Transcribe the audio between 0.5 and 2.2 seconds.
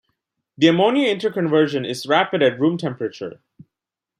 The ammonia interconversion is